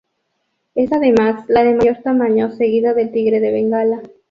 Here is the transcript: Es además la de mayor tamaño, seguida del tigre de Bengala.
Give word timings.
Es 0.73 0.91
además 0.91 1.45
la 1.47 1.63
de 1.63 1.75
mayor 1.75 1.97
tamaño, 1.97 2.49
seguida 2.55 2.95
del 2.95 3.11
tigre 3.11 3.39
de 3.39 3.51
Bengala. 3.51 4.01